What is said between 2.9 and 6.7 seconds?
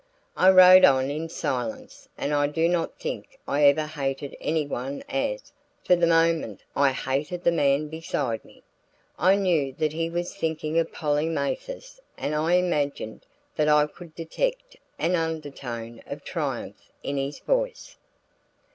think I ever hated anyone as, for the moment,